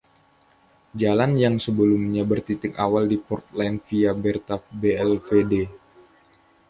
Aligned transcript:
Jalan 1.01 1.31
yang 1.43 1.55
sebelumnya 1.65 2.23
bertitik 2.31 2.73
awal 2.85 3.03
di 3.11 3.17
Portland 3.27 3.77
via 3.87 4.11
Bertha 4.23 4.55
Blvd. 4.79 5.53